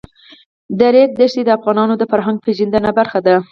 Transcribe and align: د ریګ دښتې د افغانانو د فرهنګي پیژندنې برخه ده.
د 0.79 0.81
ریګ 0.93 1.09
دښتې 1.19 1.41
د 1.45 1.49
افغانانو 1.57 1.93
د 1.97 2.03
فرهنګي 2.11 2.43
پیژندنې 2.45 2.91
برخه 2.99 3.19
ده. 3.25 3.35